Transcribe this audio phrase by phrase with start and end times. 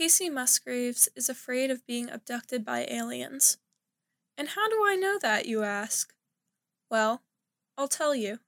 [0.00, 3.58] Kacey Musgraves is afraid of being abducted by aliens.
[4.38, 6.14] And how do I know that, you ask?
[6.90, 7.20] Well,
[7.76, 8.38] I'll tell you.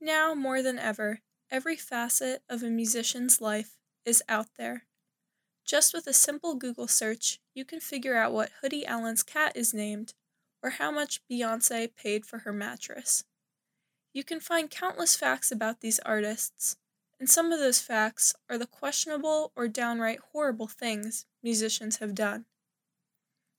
[0.00, 4.86] Now more than ever, every facet of a musician's life is out there.
[5.64, 9.72] Just with a simple Google search, you can figure out what Hoodie Allen's cat is
[9.72, 10.14] named
[10.60, 13.22] or how much Beyonce paid for her mattress.
[14.12, 16.76] You can find countless facts about these artists,
[17.24, 22.44] and some of those facts are the questionable or downright horrible things musicians have done.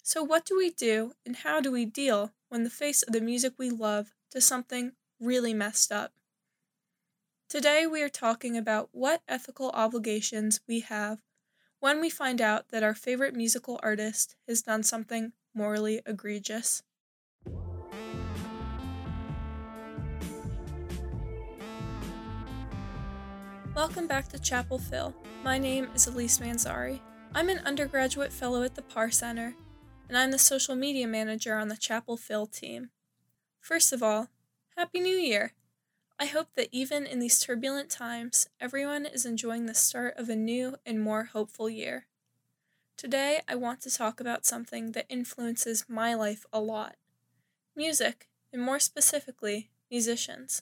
[0.04, 3.20] So, what do we do and how do we deal when the face of the
[3.20, 6.14] music we love does something really messed up?
[7.50, 11.23] Today, we are talking about what ethical obligations we have
[11.80, 16.84] when we find out that our favorite musical artist has done something morally egregious.
[23.76, 25.14] Welcome back to Chapel Phil.
[25.44, 27.02] My name is Elise Manzari.
[27.34, 29.54] I'm an undergraduate fellow at the Parr Center,
[30.08, 32.92] and I'm the social media manager on the Chapel Phil team.
[33.59, 34.30] First of all,
[34.78, 35.52] Happy New Year!
[36.17, 40.38] I hope that even in these turbulent times, everyone is enjoying the start of a
[40.38, 42.08] new and more hopeful year.
[42.95, 46.95] Today, I want to talk about something that influences my life a lot
[47.76, 50.62] music, and more specifically, musicians.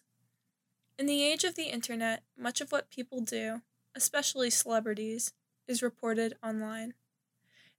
[0.98, 3.62] In the age of the internet, much of what people do,
[3.96, 5.34] especially celebrities,
[5.68, 6.94] is reported online.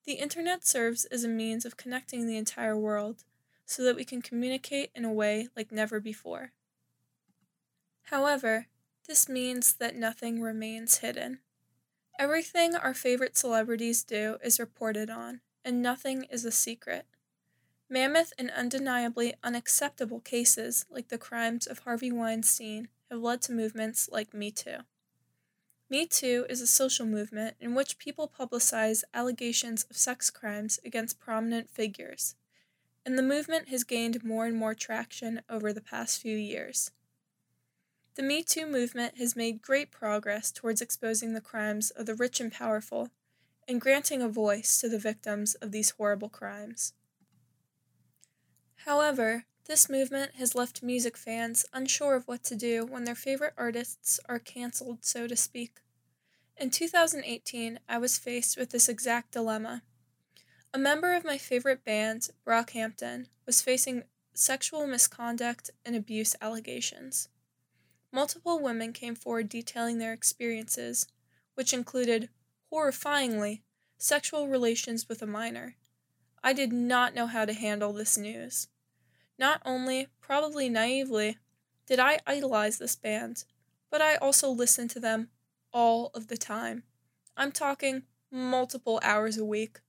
[0.04, 3.24] The internet serves as a means of connecting the entire world
[3.64, 6.52] so that we can communicate in a way like never before.
[8.08, 8.66] However,
[9.06, 11.38] this means that nothing remains hidden.
[12.18, 17.06] Everything our favorite celebrities do is reported on, and nothing is a secret.
[17.88, 24.08] Mammoth and undeniably unacceptable cases like the crimes of Harvey Weinstein have led to movements
[24.10, 24.78] like Me Too.
[25.90, 31.20] Me Too is a social movement in which people publicize allegations of sex crimes against
[31.20, 32.36] prominent figures,
[33.04, 36.90] and the movement has gained more and more traction over the past few years.
[38.14, 42.40] The Me Too movement has made great progress towards exposing the crimes of the rich
[42.40, 43.10] and powerful
[43.68, 46.94] and granting a voice to the victims of these horrible crimes.
[48.84, 53.54] However, this movement has left music fans unsure of what to do when their favorite
[53.56, 55.80] artists are cancelled, so to speak.
[56.58, 59.82] In 2018, I was faced with this exact dilemma.
[60.74, 64.02] A member of my favorite band, Brockhampton, was facing
[64.34, 67.30] sexual misconduct and abuse allegations.
[68.12, 71.06] Multiple women came forward detailing their experiences,
[71.54, 72.28] which included,
[72.70, 73.62] horrifyingly,
[73.96, 75.76] sexual relations with a minor.
[76.42, 78.68] I did not know how to handle this news.
[79.38, 81.38] Not only, probably naively,
[81.86, 83.44] did I idolize this band,
[83.90, 85.28] but I also listened to them
[85.72, 86.84] all of the time.
[87.36, 89.80] I'm talking multiple hours a week.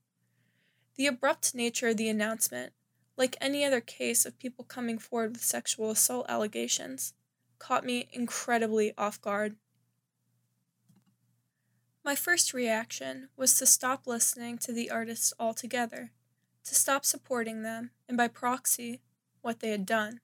[0.95, 2.73] The abrupt nature of the announcement,
[3.17, 7.13] like any other case of people coming forward with sexual assault allegations,
[7.59, 9.55] caught me incredibly off guard.
[12.03, 16.11] My first reaction was to stop listening to the artists altogether,
[16.63, 19.01] to stop supporting them, and by proxy,
[19.45, 20.19] what they had done.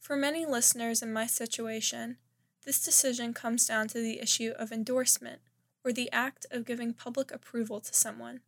[0.00, 2.16] For many listeners in my situation,
[2.64, 5.42] this decision comes down to the issue of endorsement,
[5.84, 8.40] or the act of giving public approval to someone.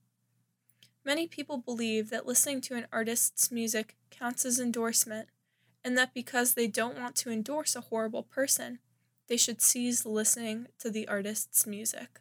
[1.05, 5.29] Many people believe that listening to an artist's music counts as endorsement,
[5.85, 8.79] and that because they don't want to endorse a horrible person,
[9.29, 12.21] they should cease listening to the artist's music.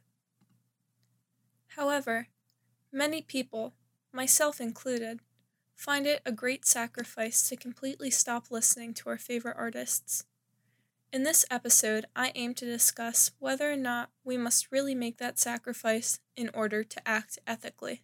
[1.77, 2.27] However,
[2.91, 3.75] many people,
[4.11, 5.21] myself included,
[5.81, 10.25] find it a great sacrifice to completely stop listening to our favorite artists.
[11.11, 15.39] In this episode, I aim to discuss whether or not we must really make that
[15.39, 18.03] sacrifice in order to act ethically.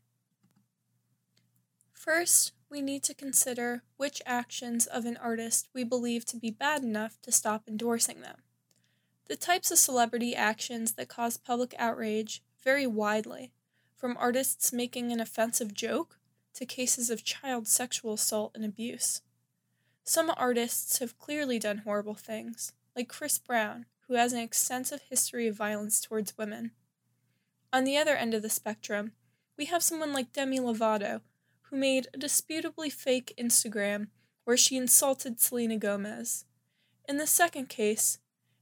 [1.94, 6.82] First, we need to consider which actions of an artist we believe to be bad
[6.82, 8.38] enough to stop endorsing them.
[9.28, 13.52] The types of celebrity actions that cause public outrage vary widely,
[13.96, 16.17] from artists making an offensive joke
[16.58, 19.22] to cases of child sexual assault and abuse.
[20.04, 25.48] Some artists have clearly done horrible things, like Chris Brown, who has an extensive history
[25.48, 26.72] of violence towards women.
[27.72, 29.12] On the other end of the spectrum,
[29.56, 31.22] we have someone like Demi Lovato,
[31.64, 34.08] who made a disputably fake Instagram
[34.44, 36.46] where she insulted Selena Gomez.
[37.08, 38.18] In the second case,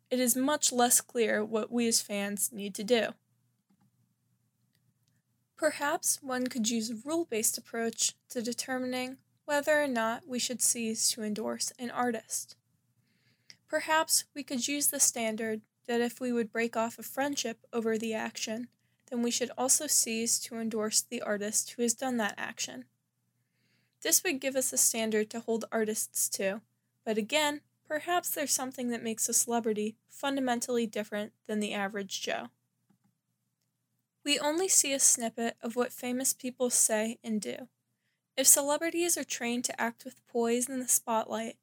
[0.10, 3.14] it is much less clear what we as fans need to do.
[5.58, 10.62] Perhaps one could use a rule based approach to determining whether or not we should
[10.62, 12.56] cease to endorse an artist.
[13.68, 17.98] Perhaps we could use the standard that if we would break off a friendship over
[17.98, 18.68] the action,
[19.10, 22.86] then we should also cease to endorse the artist who has done that action.
[24.02, 26.62] This would give us a standard to hold artists to,
[27.04, 32.50] but again, perhaps there's something that makes a celebrity fundamentally different than the average Joe.
[34.26, 37.68] We only see a snippet of what famous people say and do.
[38.36, 41.58] If celebrities are trained to act with poise in the spotlight,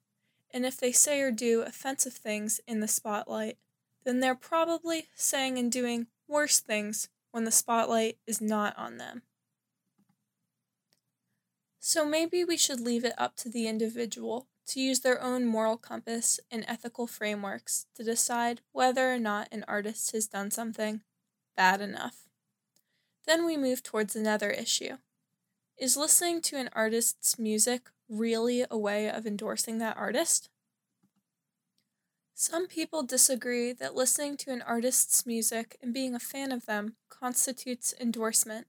[0.49, 3.57] and if they say or do offensive things in the spotlight,
[4.05, 9.23] then they're probably saying and doing worse things when the spotlight is not on them.
[11.79, 15.75] So maybe we should leave it up to the individual to use their own moral
[15.75, 21.01] compass and ethical frameworks to decide whether or not an artist has done something
[21.57, 22.29] bad enough.
[23.25, 24.97] Then we move towards another issue.
[25.77, 30.49] Is listening to an artist's music really a way of endorsing that artist?
[32.35, 36.95] Some people disagree that listening to an artist's music and being a fan of them
[37.09, 38.67] constitutes endorsement.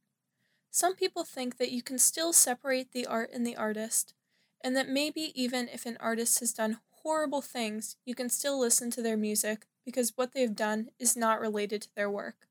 [0.71, 4.15] Some people think that you can still separate the art and the artist,
[4.63, 8.91] and that maybe even if an artist has done horrible things, you can still listen
[8.93, 12.49] to their music because what they've done is not related to their work.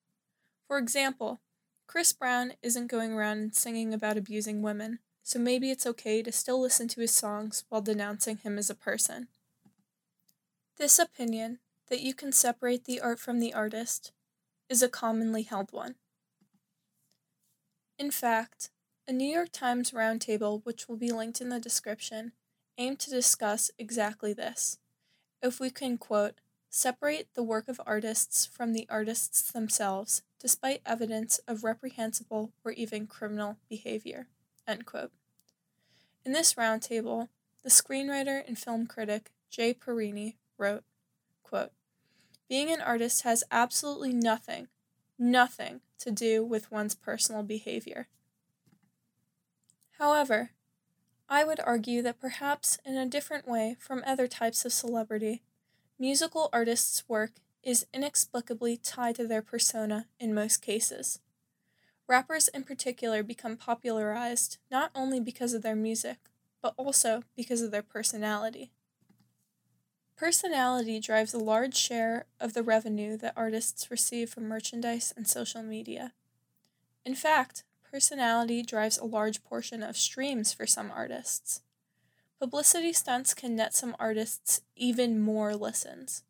[0.67, 1.41] For example,
[1.87, 6.59] Chris Brown isn't going around singing about abusing women, so maybe it's okay to still
[6.59, 9.27] listen to his songs while denouncing him as a person.
[10.77, 11.59] This opinion,
[11.89, 14.11] that you can separate the art from the artist,
[14.69, 15.95] is a commonly held one.
[17.99, 18.71] In fact,
[19.07, 22.31] a New York Times roundtable, which will be linked in the description,
[22.77, 24.79] aimed to discuss exactly this.
[25.41, 26.35] If we can, quote,
[26.69, 33.07] separate the work of artists from the artists themselves, despite evidence of reprehensible or even
[33.07, 34.27] criminal behavior.
[34.67, 37.29] In this roundtable,
[37.63, 40.83] the screenwriter and film critic Jay Parini wrote,
[41.41, 41.71] quote,
[42.47, 44.67] Being an artist has absolutely nothing,
[45.17, 48.07] nothing to do with one's personal behavior.
[49.97, 50.51] However,
[51.29, 55.41] I would argue that perhaps in a different way from other types of celebrity,
[55.99, 57.33] Musical artists' work
[57.63, 61.19] is inexplicably tied to their persona in most cases.
[62.07, 66.17] Rappers in particular become popularized not only because of their music,
[66.61, 68.71] but also because of their personality.
[70.15, 75.63] Personality drives a large share of the revenue that artists receive from merchandise and social
[75.63, 76.13] media.
[77.05, 81.61] In fact, personality drives a large portion of streams for some artists.
[82.39, 86.23] Publicity stunts can net some artists even more listens.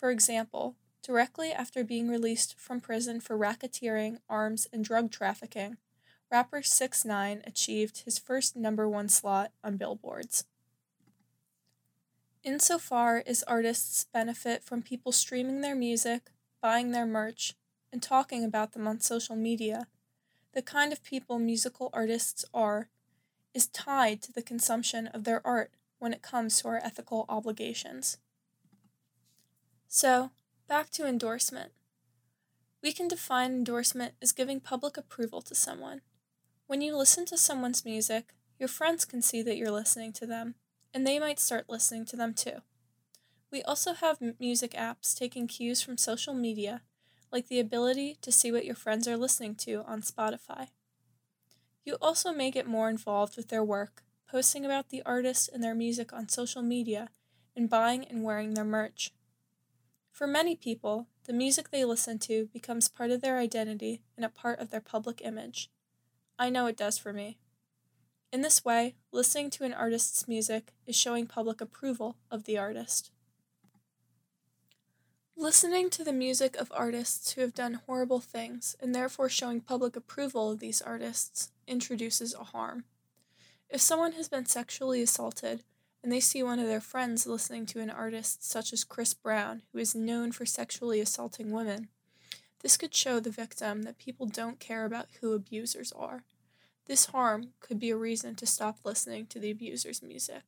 [0.00, 5.76] For example, directly after being released from prison for racketeering, arms, and drug trafficking,
[6.32, 10.44] rapper 6ix9ine achieved his first number one slot on billboards.
[12.42, 16.30] Insofar as artists benefit from people streaming their music,
[16.62, 17.54] buying their merch,
[17.92, 19.86] and talking about them on social media,
[20.54, 22.88] the kind of people musical artists are
[23.52, 28.16] is tied to the consumption of their art when it comes to our ethical obligations.
[29.92, 30.30] So,
[30.68, 31.72] back to endorsement.
[32.80, 36.02] We can define endorsement as giving public approval to someone.
[36.68, 40.54] When you listen to someone's music, your friends can see that you're listening to them,
[40.94, 42.62] and they might start listening to them too.
[43.50, 46.82] We also have music apps taking cues from social media,
[47.32, 50.68] like the ability to see what your friends are listening to on Spotify.
[51.84, 55.74] You also may get more involved with their work, posting about the artist and their
[55.74, 57.08] music on social media,
[57.56, 59.10] and buying and wearing their merch.
[60.20, 64.28] For many people, the music they listen to becomes part of their identity and a
[64.28, 65.70] part of their public image.
[66.38, 67.38] I know it does for me.
[68.30, 73.10] In this way, listening to an artist's music is showing public approval of the artist.
[75.38, 79.96] Listening to the music of artists who have done horrible things and therefore showing public
[79.96, 82.84] approval of these artists introduces a harm.
[83.70, 85.64] If someone has been sexually assaulted
[86.02, 89.62] and they see one of their friends listening to an artist such as Chris Brown,
[89.72, 91.88] who is known for sexually assaulting women,
[92.60, 96.24] this could show the victim that people don't care about who abusers are.
[96.86, 100.42] This harm could be a reason to stop listening to the abuser's music.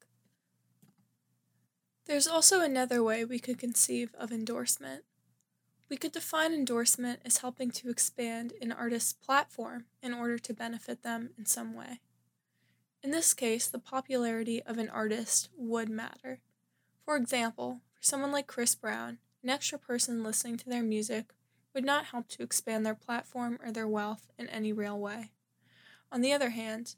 [2.06, 5.04] There's also another way we could conceive of endorsement.
[5.88, 11.02] We could define endorsement as helping to expand an artist's platform in order to benefit
[11.02, 12.00] them in some way.
[13.02, 16.40] In this case, the popularity of an artist would matter.
[17.04, 21.32] For example, for someone like Chris Brown, an extra person listening to their music
[21.74, 25.30] would not help to expand their platform or their wealth in any real way.
[26.12, 26.94] On the other hand,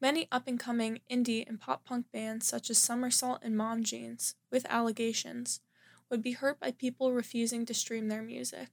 [0.00, 4.34] Many up and coming indie and pop punk bands, such as Somersault and Mom Jeans,
[4.50, 5.60] with allegations,
[6.08, 8.68] would be hurt by people refusing to stream their music.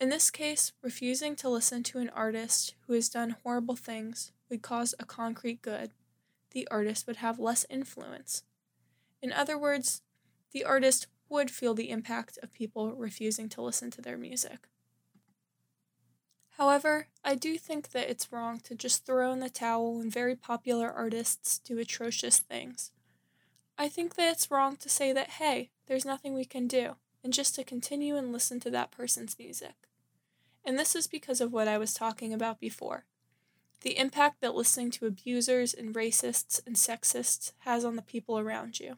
[0.00, 4.62] In this case, refusing to listen to an artist who has done horrible things would
[4.62, 5.90] cause a concrete good.
[6.52, 8.42] The artist would have less influence.
[9.20, 10.02] In other words,
[10.52, 14.68] the artist would feel the impact of people refusing to listen to their music.
[16.56, 20.34] However, I do think that it's wrong to just throw in the towel when very
[20.34, 22.90] popular artists do atrocious things.
[23.76, 27.32] I think that it's wrong to say that, hey, there's nothing we can do, and
[27.32, 29.74] just to continue and listen to that person's music.
[30.64, 33.04] And this is because of what I was talking about before
[33.82, 38.80] the impact that listening to abusers and racists and sexists has on the people around
[38.80, 38.96] you.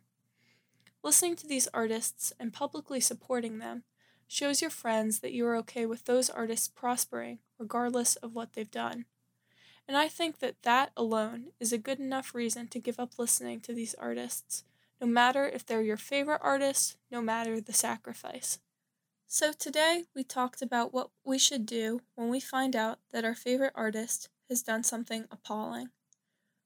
[1.03, 3.85] Listening to these artists and publicly supporting them
[4.27, 8.71] shows your friends that you are okay with those artists prospering regardless of what they've
[8.71, 9.05] done.
[9.89, 13.61] And I think that that alone is a good enough reason to give up listening
[13.63, 14.63] to these artists,
[15.01, 18.61] no matter if they're your favorite artist, no matter the sacrifice.
[19.27, 23.35] So today we talked about what we should do when we find out that our
[23.35, 25.89] favorite artist has done something appalling.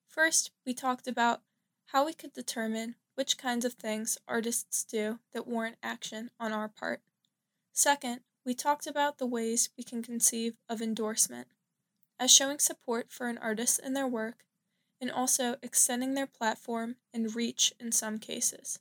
[0.09, 1.43] First, we talked about
[1.87, 6.69] how we could determine which kinds of things artists do that warrant action on our
[6.69, 7.03] part.
[7.73, 11.49] Second, we talked about the ways we can conceive of endorsement
[12.19, 14.45] as showing support for an artist and their work,
[15.01, 18.79] and also extending their platform and reach in some cases.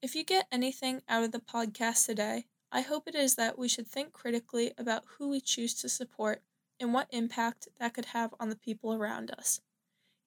[0.00, 3.68] If you get anything out of the podcast today, I hope it is that we
[3.68, 6.40] should think critically about who we choose to support
[6.80, 9.60] and what impact that could have on the people around us,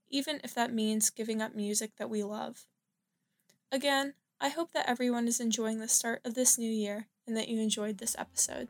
[0.10, 2.65] even if that means giving up music that we love.
[3.72, 7.48] Again, I hope that everyone is enjoying the start of this new year and that
[7.48, 8.67] you enjoyed this episode.